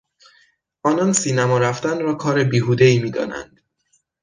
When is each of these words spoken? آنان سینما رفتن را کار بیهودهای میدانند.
آنان 0.83 1.13
سینما 1.13 1.57
رفتن 1.59 1.99
را 2.01 2.15
کار 2.15 2.43
بیهودهای 2.43 2.99
میدانند. 2.99 3.59